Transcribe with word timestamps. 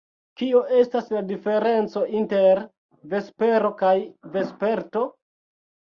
Kio 0.41 0.59
estas 0.77 1.11
la 1.15 1.21
diferenco 1.31 2.03
inter 2.21 2.63
vespero 3.15 3.73
kaj 3.83 3.95
vesperto? 4.39 5.05